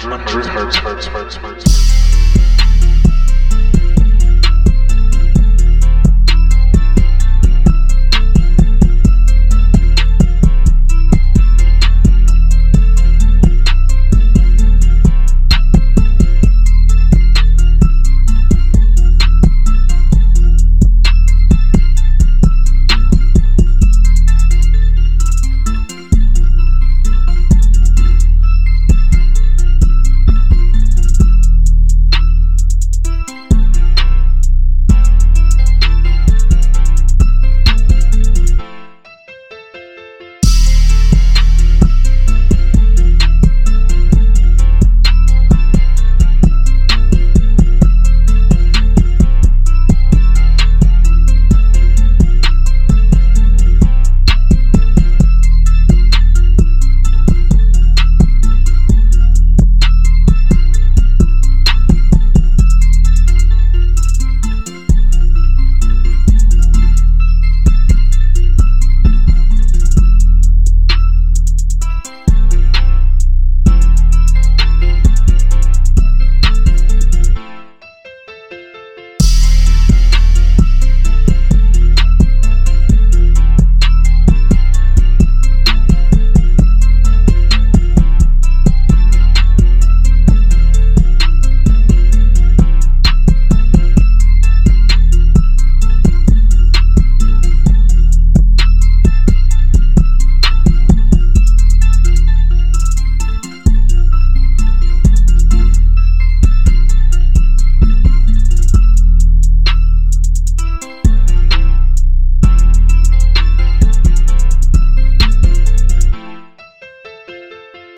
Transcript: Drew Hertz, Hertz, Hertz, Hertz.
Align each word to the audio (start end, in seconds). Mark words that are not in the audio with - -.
Drew 0.00 0.42
Hertz, 0.48 0.76
Hertz, 0.80 1.06
Hertz, 1.08 1.36
Hertz. 1.36 2.19